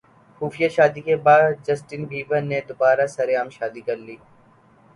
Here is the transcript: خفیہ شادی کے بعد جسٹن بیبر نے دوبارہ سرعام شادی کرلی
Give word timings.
خفیہ 0.41 0.69
شادی 0.75 1.01
کے 1.07 1.15
بعد 1.25 1.51
جسٹن 1.67 2.01
بیبر 2.09 2.41
نے 2.49 2.59
دوبارہ 2.69 3.05
سرعام 3.15 3.49
شادی 3.57 3.81
کرلی 3.87 4.15